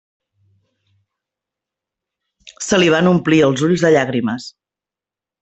Se 2.69 2.81
li 2.81 2.89
van 2.97 3.11
omplir 3.11 3.41
els 3.51 3.67
ulls 3.69 3.85
de 3.87 3.93
llàgrimes. 3.95 4.51